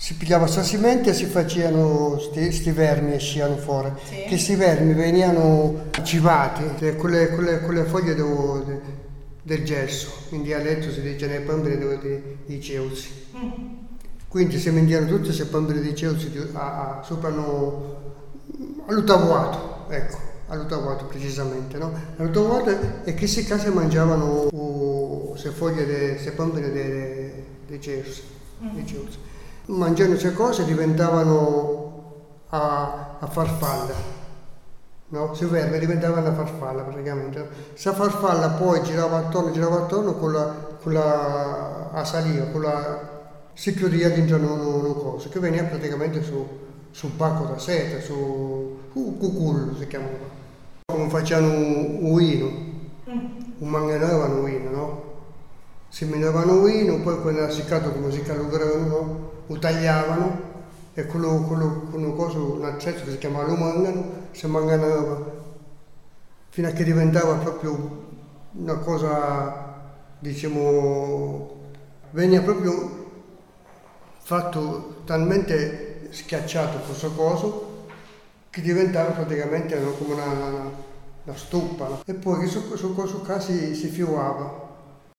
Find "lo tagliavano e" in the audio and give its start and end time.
59.46-61.06